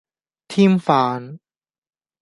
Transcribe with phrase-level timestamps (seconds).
[0.47, 1.37] 添飯